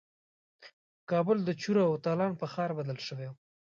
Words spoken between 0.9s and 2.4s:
کابل د چور او تالان